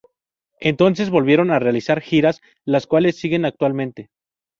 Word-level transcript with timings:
Entonces 0.59 1.11
volvieron 1.11 1.51
a 1.51 1.59
realizar 1.59 2.01
giras, 2.01 2.41
las 2.65 2.87
cuales 2.87 3.17
siguen 3.19 3.45
actualmente. 3.45 4.09